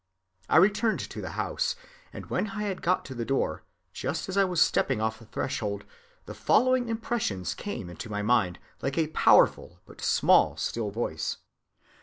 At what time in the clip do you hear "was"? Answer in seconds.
4.43-4.59